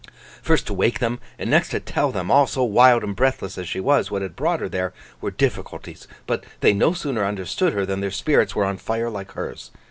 First 0.41 0.65
to 0.65 0.73
wake 0.73 0.97
them, 0.97 1.19
and 1.37 1.47
next 1.51 1.69
to 1.69 1.79
tell 1.79 2.11
them, 2.11 2.31
all 2.31 2.47
so 2.47 2.63
wild 2.63 3.03
and 3.03 3.15
breathless 3.15 3.55
as 3.59 3.67
she 3.69 3.79
was, 3.79 4.09
what 4.09 4.23
had 4.23 4.35
brought 4.35 4.59
her 4.59 4.67
there, 4.67 4.93
were 5.21 5.29
difficulties; 5.29 6.07
but 6.25 6.43
they 6.61 6.73
no 6.73 6.93
sooner 6.93 7.23
understood 7.23 7.73
her 7.73 7.85
than 7.85 7.99
their 8.01 8.09
spirits 8.09 8.55
were 8.55 8.65
on 8.65 8.77
fire 8.77 9.11
like 9.11 9.33
hers. 9.33 9.69